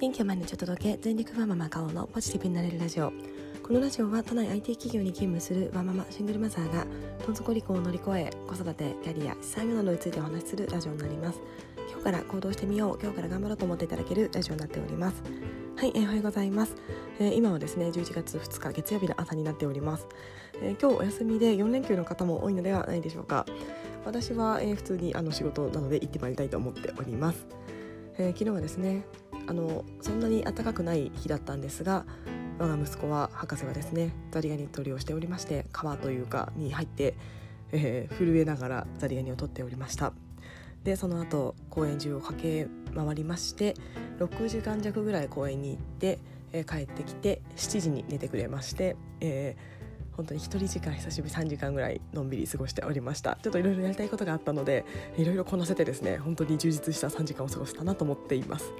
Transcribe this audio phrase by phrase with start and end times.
[0.00, 3.12] 元気を毎日お届け全力ワンママ顔のポジティブになれるラジオ
[3.62, 6.86] このラジオは都内 IT 企業に勤務するワンママシングルマザーが
[7.26, 11.42] どん底離婚を乗り越え子育てキャリア資産業などについてお話しするラジオになります。
[11.90, 15.22] 今日から行動してみよう今日から頑張ろうと思っていただけるラジオになっております。
[15.76, 16.76] はい、えー、おはようございます、
[17.18, 20.06] えー、今はですね11月2日月曜日の朝になっております、
[20.62, 23.44] えー、今日お休みで4連休の方も多いのではないでしょうか。
[24.06, 27.46] 私は、えー、普通にあの仕事なので行ってまいりたいと思っております、
[28.16, 29.04] えー、昨日はですね
[29.50, 32.06] あのそんなに暖かくない日だったんですが
[32.60, 37.16] 我が息子は博士はですねザリガニ取りをしておりまして川というかに入って、
[37.72, 40.12] えー、震えながらザリガニを取っておりました。
[40.84, 43.74] でその後公園中を駆け回りまして
[44.20, 46.20] 6時間弱ぐらい公園に行って、
[46.52, 53.36] えー、帰ってきて7時に寝てくれまして、えー、本当に1人時間久しぶり3時間ぐらいのんびり過ごしておりました。
[53.42, 54.86] ちょっといろいろやりたいことがあったので
[55.18, 58.72] いろいろこなせてですね本当に充実した3時間を過ごしたなと思っています。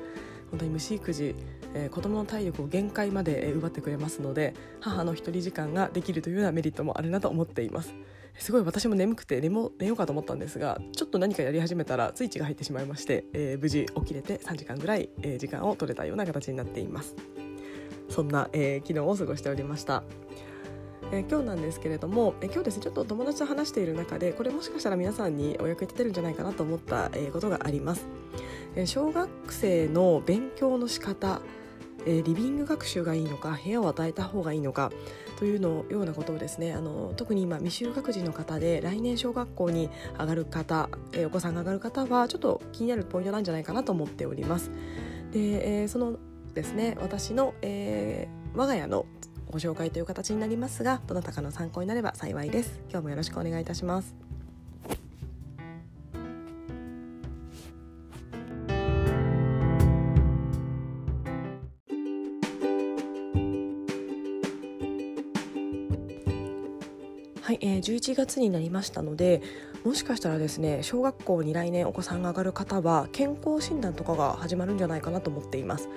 [0.50, 1.34] 本当に虫育児、
[1.74, 7.94] えー、子どもの体力を限界まで奪ってくれますので母の一人時間ができるというようなメリットもあるなと思っています。
[8.38, 17.14] すごい私も眠くて寝も寝ようかと思ったんですがちょっと何かやり始めたらスイッチが入ってしまいまして、えー、無事起きれて3時間ぐらい、えー、時間を取れたような形になっています。
[18.08, 20.02] そんな、えー、昨日を過ごしておりました。
[21.12, 28.06] え今日なんですけれども、え今日ですねちょっと友達と話している中でこれもしかしたら皆さんにお役に立てるんじゃないかなと思った、えことがあります。
[28.86, 31.40] 小学生の勉強の仕方
[32.06, 34.90] リビング学習がいいのか部屋を与えた方がいいのか
[35.38, 40.88] というのようなことをですねあの特に今未就学児の方で来年小学校に上がる方
[41.26, 44.70] お子さんが上がる方はちょっと気になるポイントなんじゃないかなと思っております。
[45.32, 46.18] で、え、その
[46.54, 49.06] ですね私の、えー、我が家の
[49.50, 54.29] ご紹介という形になりますがどなたかの参考になれば幸いです今日もよろしくお願いいたします
[67.60, 69.42] えー、11月になりましたので
[69.84, 75.88] もしかしたらですね小学校に来年お子さんが上がる方は健康診断とかが始まるんじゃないかなと思っています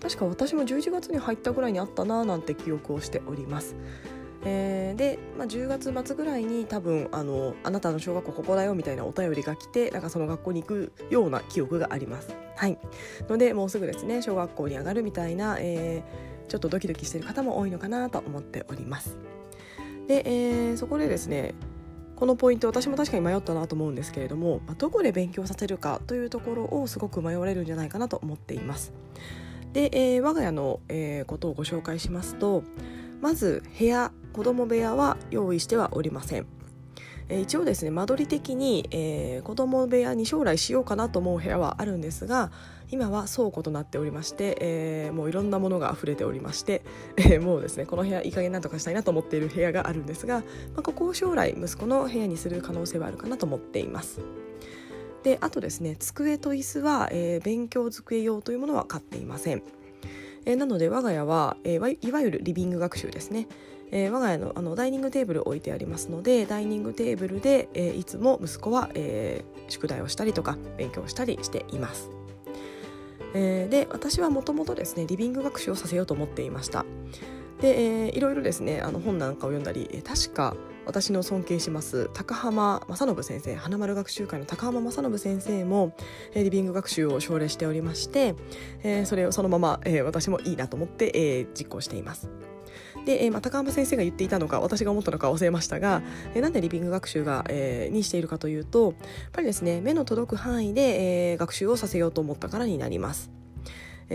[0.00, 3.76] 確か私も11月に入ったぐらいにあったななんて記憶をしております
[4.44, 12.34] えー、で、まあ、10月末ぐらいに多分あのあなたの小学校ここだよみたいなお便りが来てなんかその学校に行くような記憶があります。
[12.56, 12.78] はい
[13.28, 19.16] のでもうすぐですね小学校に上がるみたいな、えー、ちょっとドキドキしてる方も多いのかなと思っております。
[20.08, 21.54] で、えー、そこでですね
[22.16, 28.92] このポイント私も確かに迷ったなと思うんですけれども、まあ、どこで勉強させるかというところをすごく迷われるんじゃないかなと思っています。
[29.72, 32.62] で、えー、我が家の、えー、ことをご紹介しますと
[33.20, 36.61] まず部屋子供部屋は用意してはおりません。
[37.32, 42.52] え一応ですね間取り的に、えー、子供部屋に将来しようかなと思う部屋はあるんですが
[42.90, 46.82] 今は倉庫となっておりまして、えー、もういろんなものが溢れておりまして、
[47.16, 54.20] えー、もうですねこの部屋いい加減なんとかしたいなと思っている部屋があるんですが、まあ、ここを将来息子の部屋にする可能性はあるかなと思っています。
[55.22, 59.62] であとですね机と椅子は、えー、勉強机用というものは買っていません。
[60.44, 63.46] えー、なので我が家は、えー、いわゆるリビング学習ですね、
[63.92, 72.10] えー、我が家のあのダイニングテーブル置いてありますのでダイニングテーブルで、えー、いつも息子は、えー、宿題をしたりとか勉強したりしています。
[73.34, 76.84] えー、で私はもともとですねリビング学習をさせようと思っていました。
[77.60, 85.94] で、えー、いろいろですねあの本なんかを読んだり、えー、確か私の尊敬します高浜正信先生花丸学習会の高浜正信先生も、
[86.34, 88.34] えー、リビング学習を奨励しておりまして、
[88.82, 92.28] えー、それをそのまま、えー、私もいいなと思って、えー、実行しています。
[93.04, 96.02] で、えーまあ、高浜先生が言っていたのか私が思ったのか忘れましたが、
[96.34, 103.30] えー、なんでリビング学習が、えー、にしているかというとやっぱりですね目の届く範囲で、えー、学習をさせようと思ったからになります。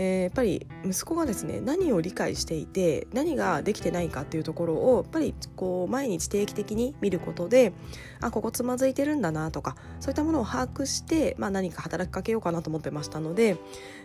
[0.00, 7.72] ー、やっぱり息子がですね何を理解していて何ができてないかっていうところをやっぱりこう毎日定期的に見ることで
[8.20, 13.56] あここつまずいてるんだなとかそういったものを把握して、まあ、何か働きかけようかなと思ってましたので、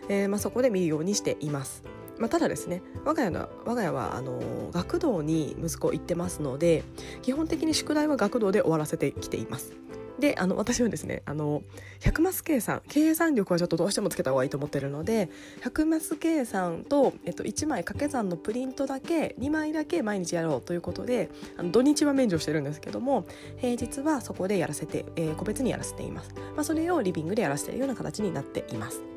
[0.08, 1.84] えーまあ、そこで見るようにしています。
[2.18, 6.84] まあ、ただですね我が家の我が家はあの学童に息子行ってますので
[7.22, 9.72] 基本的に宿題は学童で終わらせてきています。
[10.18, 11.62] であの私はですねあの
[12.00, 15.28] 100マス計算計算力はちょっとどうしてもつけた方がいいと思ってるので
[15.62, 23.26] 100マス計算と、えっと、1枚掛け算のプリントだけ2枚だけ毎日やろうということであの土日は免除してるんですけども
[23.56, 29.13] 平日はそこでやらせて、えー、個別にやらせています、まあ、それをリビングでやらせているような形になっています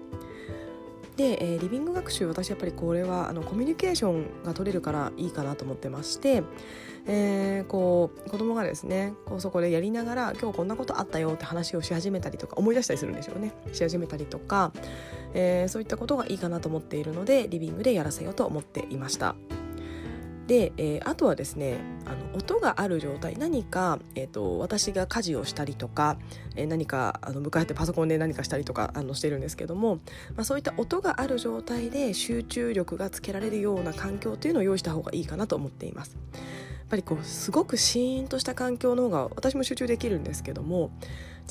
[1.17, 6.43] で、えー、リビング学習私やっぱりこれはあのコミュニケーションが取れるからいいかなと思ってまして、
[7.07, 14.71] えー、こう子供がですねこうそこでやりながら今日こんなことあったよって話をし始めたりとか思い出したりするんでしょうねし始めたりとか、
[15.33, 19.35] えー、そういったことがいいかなと思っているのでリビングでやらせようと思っていました。
[20.47, 26.17] で、えー、あとはですねあの音がある状態何か、えーと、私が家事をしたりとか、
[26.55, 29.95] えー、何かあの向かってパソコンで何かしたりとかあのしてるんですけども、
[30.35, 36.17] まあ、そういった音がある状態で集中力がつけられるような環境というのを用意した方がいいかなと思っています。
[36.31, 36.39] や
[36.87, 40.91] っぱりこうすごくシーンとした環境の方が私も集中できるんですけども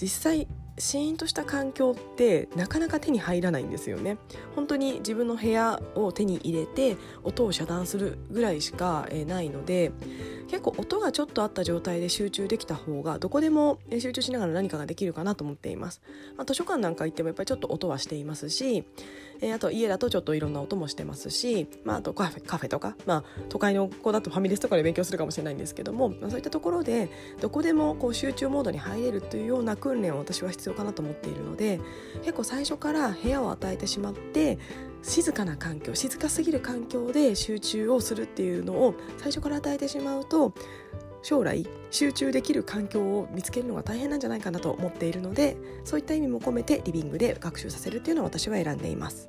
[0.01, 0.49] 実際
[0.79, 4.19] シーンとした環境ってなかなか手に入らないんですよね。
[4.55, 9.93] 本当に自分の部屋を手に入れて音を遮断するぐらいしか、えないので
[10.49, 16.03] 結構音がちょっとあった状態で集中できた方がどこでも集中しながら何かができるかなと思っています、
[16.37, 18.85] まあ、図書館なんか行ってもやっぱりちょっと音はしていますし
[19.41, 27.11] えー、あと家だとちょっといろんな音もしてますし、まあ、あとカフェカフェとか、まあ、都会の子だとファミレスとかで勉強するかもしれないんですけども、まあ、そういったところで
[27.41, 31.81] どこでもこう集中モードに入れるというような訓練を私は必要かなと思っているので
[32.21, 34.59] 結構最初から部屋を与えてしまって
[35.03, 40.53] 静かな環境静かすぎる環境で集中をするっていうのを最初から与えてしまうと
[41.23, 49.29] 将来集中できる環境を見つけるのが大変なんじゃないかなと思っているのでそういった意味も込めてリビングで学習させるっていうのを私は選んでいます。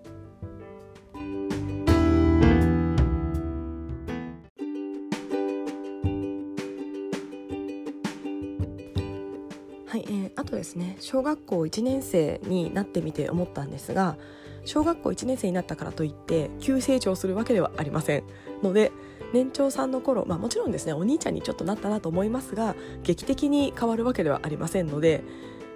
[9.97, 14.17] い、えー、あとですね小学校1年生になってみて思ったんですが
[14.65, 18.23] 小学校1年生になったからといって急成長するわけではありません
[18.63, 18.91] ので
[19.33, 25.23] 年長さんの頃、まあ、もちろんですねお兄ちゃんにちょっとなったなと思いますが劇的に変わるわけではありませんので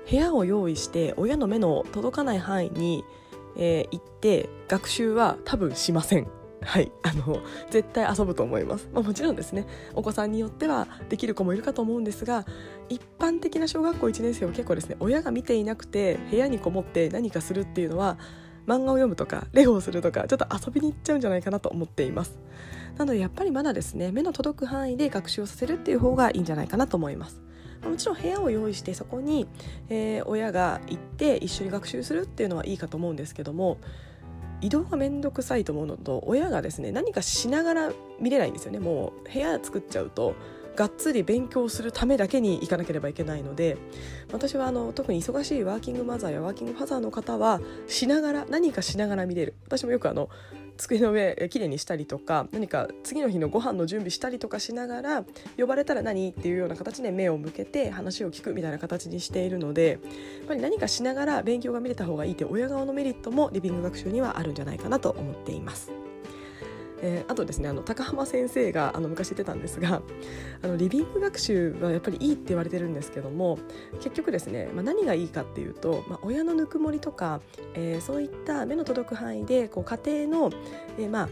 [0.10, 3.06] 部屋を用意して親の目の届かない範囲に、
[3.56, 6.41] えー、行って学習は多分しません。
[6.64, 7.42] はい、あの
[7.72, 9.66] 絶対遊ぶと思います、まあ、もちろんですね。
[9.96, 12.46] お子さんによってはできる子もいるかと思うんですが
[12.88, 18.18] 一般的な小学校1年生は結構ですね親が見ていなくて部屋にこもって何かするっていうのは
[18.68, 22.40] 漫画を読むとかレゴをするとかちょっと遊びに行っちゃうんじゃないかなと思っています。
[22.98, 27.42] なのでやっぱりまだですね目の届く範囲で学習をさせるっていう方がいいんじゃないかなと思います。
[27.84, 29.48] もちろん部屋を用意してそこに、
[29.90, 33.80] えー、親が行って一緒に学習するっていうのはいいかと思うんですけども
[34.62, 38.80] 移動が面倒くさいと思うのと親がですね何かしながら見れないんですよね。
[38.80, 40.36] もう部屋作っちゃうと
[40.76, 43.78] がっつり勉強するためだけに行かなければいけないので
[44.32, 50.30] 私はあの特に忙しいワーキングマザーやワーキングファザーの方はしながら何かしながら見れる私もよくあの
[50.78, 55.26] 机の上きれいにしたりとか何か次の日のご飯の準備したりとかしながら
[55.58, 60.00] 呼ばれたら何っていうような形で目を向けて話を聞くみたいな形にしているので
[60.40, 66.11] やっぱり何かしながら勉強が見れた方がいいって親側のメリットもリビング学習にはあるんじゃないかなと思っています。
[67.02, 70.02] えー、あとですねあの高浜先生があの昔言ってたんですが
[70.62, 73.60] あのリビング学習はやっぱりいいって言われてるんですけども
[73.96, 77.42] 結局ですね、まあ、何がいいかっていうと、まあ、親のぬくもりとか、
[77.74, 80.58] えー、そういった目の届く範囲でこう家庭の、
[80.98, 81.30] えー、まあ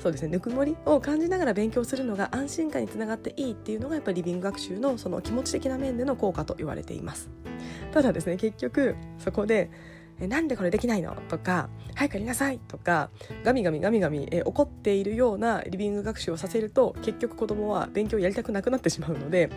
[0.00, 7.30] そうですねぬくもりを感じながら勉強するのが安心感につながっていいっていうのがやっぱりリビング学習のその気持ち的な面での効果と言われています。
[7.92, 9.70] ただですね結局そこで
[10.20, 11.16] えなんでこれできないの？
[11.28, 13.10] とか早くやりなさいとか
[13.44, 19.50] ガミガミガミガミ、え怒っているようなリビング学習をさせると結局子供は勉強やりたくなくなってしまうので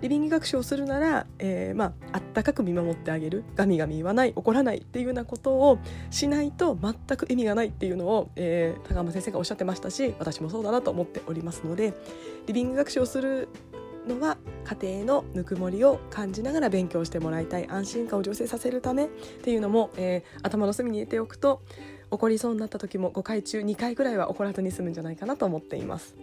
[0.00, 3.44] リビング学習をするなら、えー、まあ、ったかく見守ってあげる。
[3.54, 5.78] ガミガミ言わない怒らないっていうようなことを
[6.10, 11.92] しないと全く意味がないっていうのを、えー、高浜先生がおっしゃってましたし私もそうだなと思っておりますので
[12.46, 13.48] リビング学習をする
[14.06, 14.38] のは
[14.80, 19.08] 家庭のぬくもりを感じながら勉強してもらいたい安心感を醸成させるためっ
[19.42, 21.62] ていうのも、えー、頭の隅に入れておくと
[22.10, 26.16] 起こりそうになった時も5回中2回ぐらいは起こらずに済むんじゃないかなと思っています。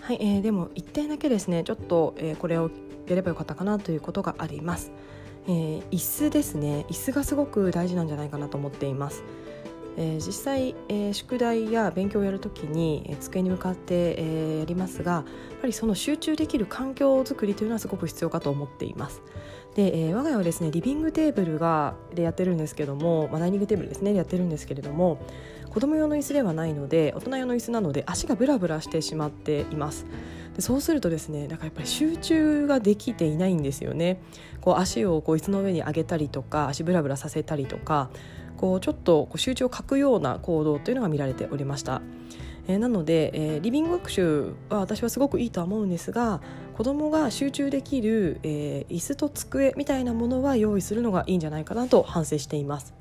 [0.00, 2.70] はい、えー、でも1点だけですねちょっと、えー、これを
[3.06, 4.92] やればよかったかなということがあります、
[5.46, 9.24] えー、椅子ですね椅子がすごく大事なんじゃないかなと思っています
[9.96, 15.24] えー、実際、えー、宿題や勉強をやるときに、えー、机に向かって、えー、やりますがやっ
[15.60, 19.22] ぱりその集中できる環境づくりというのはすごく必要かと思っています。
[19.74, 25.18] で、えー、我が家はですねリビングテーブルがでやってるんですけども、まあ、ダイニングテーブルですねでやってるんですけれども
[25.70, 30.06] 子供用の椅子ではないので大人用の椅子なので足がブラブラしてしまっています。
[30.54, 34.20] でそうするとですねなんかやっぱり集中ができていないんですよね
[34.60, 38.10] こう足をこう椅子の上に上げたりとか足ブラブラさせたりとか
[38.56, 42.02] こうちょっとこう集中を欠くような行動というのが見られておりました。
[42.66, 46.40] えー、なので、えー、リビング学習は私はすごくいいとは思うんですが
[46.76, 52.94] 子どもが集中できる、えー、椅子と机みたいなものは用意するのがいいんじゃないかなと反省しています。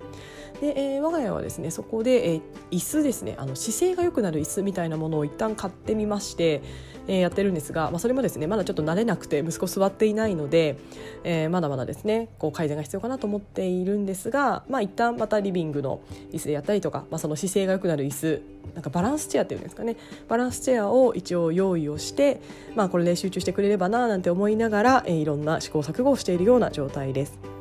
[0.59, 2.41] で、えー、我が家はですねそこで、えー、
[2.71, 6.61] 椅子ですねあの姿勢が良くなる椅子みたいなものを一旦買ってみまして、
[7.07, 10.77] えー、やってるんですが、まあ、それもですねまだちょっと慣れなくて息子座っていないので、
[11.23, 18.41] えー、まだまだですねこう改善が必要かなと思っているんですが、まあ、一旦またリビングの椅子でやったりとか、まあ、その姿勢が良くなる椅子
[18.73, 22.41] なんかバランスチェアっていうんですかねバランスチェアを一応用意をして、
[22.75, 27.53] まあ、これで集中してくれればななんて思いながら、えー、いろんな試行錯誤をしているような状態です。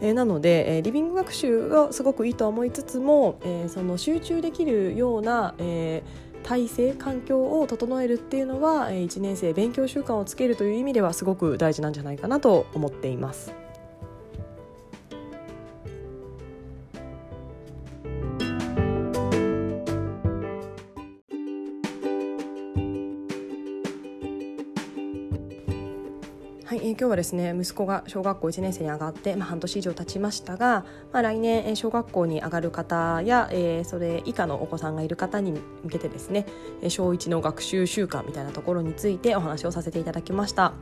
[0.00, 13.52] えー、なので、えー、リビング学習がすごくいいとは思いつつも、えー、その集中できるような、えー、体制環境を整えるっていうのは、1年生勉強習慣をつけるという意味ではすごく大事なんじゃないかなと思っています。
[26.78, 36.46] い、え、今日はですね息子が小学校1年生に上がって、まあ、半年以上経ちましたが、まあ、来年、え、小学校に上がる方や、えー、それ以下のお子さんがいる方に向けてですね
[36.88, 40.72] 小1の学習習慣みたいなところについてお話をさせていただきました。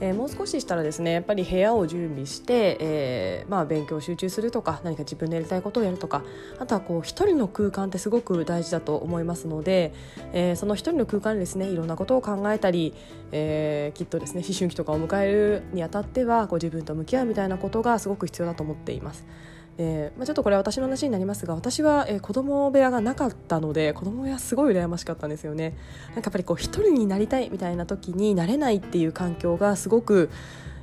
[0.00, 6.22] えー、もう少ししたらですねやっぱり部屋を準備して、えーまあ、勉強集中するとか何か自分でやりたいことをやるとか
[6.58, 9.92] あとはこう一人の空間ってすごく大事だと思いますので、
[10.32, 12.94] えー、その一人の空間でですねいろんなことを考えたり、
[13.32, 19.24] え、きっとですね思春期とかを迎えるにあたってはこ自分と向き合うみたいなことがすごく必要だと思っています。
[19.82, 25.74] えーまあ、ちょっとこれ私の話になりますが私は、えー、子供部屋がなかったので子供部屋すごい羨ましかったんですよね。
[26.14, 30.28] なんかやっぱりこう一人になりたいみたいな時になれないっていう環境がすごく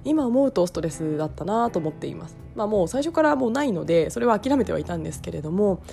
[0.03, 5.83] 今思うとストレスだったなと思っています、まあ、もう最初からもうないのでそれは諦めてはいたんですけれども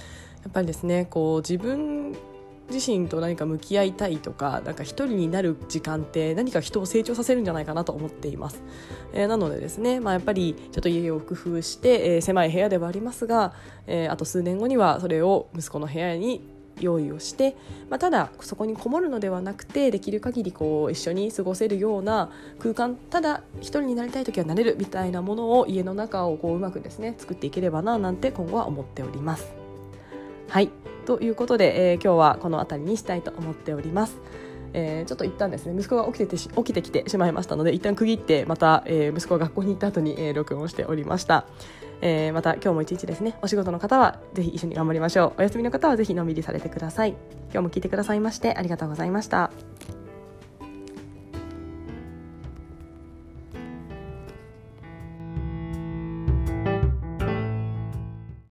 [0.42, 2.16] やっぱりですねこう自分
[2.70, 8.62] 自身と何か向き合いたいとかなんか一人になる時間って何か人を成長させるんじゃないかなと思っています、
[9.12, 13.52] えー、なのでですね、まあ、やっぱりちょっと家を工夫して、えー、狭い部屋ではありますが、
[13.86, 17.56] えー、あと数年後にはそれを息子の部屋に用意をして、
[17.88, 29.52] まあ、ただそこにこもるのではなくてできる限りこう一緒に過ごせるような空間ただ一人になりたい時はなれるみたいなものを家の中をこううまくですね作っていければななんて今後は思っております。
[30.48, 34.16] はいということで、えー、今日はこの辺りにしたいと思っております。
[34.76, 41.46] えー、ちょっと一旦ですね息子が起きてて起きてきてしまいましたので一旦区切ってまた、えー、息子が学校に行った後に、えー、録音をしておりました、
[42.00, 45.32] えー、また今日も一日ですねお仕事の方はぜひ一緒に頑張りましょう。
[45.38, 47.10] お休みの方はぜひのんびりされてください。
[47.52, 49.52] 今日も聞いてくださいましてありがとうございました。